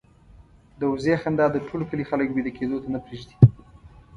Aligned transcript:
د 0.79 0.81
وزې 0.93 1.15
خندا 1.21 1.45
د 1.51 1.57
ټول 1.67 1.81
کلي 1.89 2.05
خلک 2.09 2.27
وېده 2.31 2.51
کېدو 2.57 2.77
ته 2.83 2.87
نه 2.93 2.99
پرېږدي. 3.05 3.35